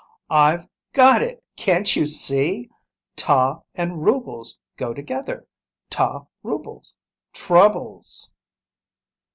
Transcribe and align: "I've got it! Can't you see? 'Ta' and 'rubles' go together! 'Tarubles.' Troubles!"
"I've 0.31 0.67
got 0.93 1.21
it! 1.21 1.43
Can't 1.55 1.95
you 1.95 2.07
see? 2.07 2.71
'Ta' 3.15 3.59
and 3.75 4.03
'rubles' 4.03 4.59
go 4.75 4.95
together! 4.95 5.45
'Tarubles.' 5.91 6.97
Troubles!" 7.33 8.31